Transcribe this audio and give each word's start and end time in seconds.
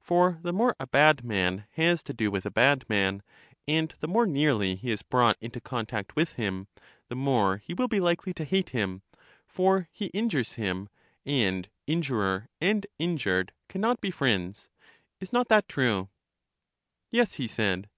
For 0.00 0.38
the 0.40 0.54
more 0.54 0.74
a 0.80 0.86
bad 0.86 1.22
man 1.24 1.66
has 1.72 2.02
to 2.04 2.14
do 2.14 2.30
with 2.30 2.46
a 2.46 2.50
bad 2.50 2.88
man, 2.88 3.22
and 3.68 3.94
the 4.00 4.08
more 4.08 4.26
nearly 4.26 4.76
he 4.76 4.90
is 4.90 5.02
brought 5.02 5.36
into 5.42 5.60
contact 5.60 6.16
with 6.16 6.32
him, 6.40 6.68
the 7.08 7.14
more 7.14 7.58
he 7.58 7.74
will 7.74 7.86
be 7.86 8.00
likely 8.00 8.32
to 8.32 8.46
hate 8.46 8.70
him, 8.70 9.02
for 9.46 9.90
he 9.92 10.06
injures 10.14 10.54
him, 10.54 10.88
and 11.26 11.68
injurer 11.86 12.48
and 12.62 12.86
injured 12.98 13.52
can 13.68 13.82
not 13.82 14.00
be 14.00 14.10
friends. 14.10 14.70
Is 15.20 15.34
not 15.34 15.48
that 15.48 15.68
true? 15.68 16.08
Yes, 17.10 17.34
he 17.34 17.46
said. 17.46 17.90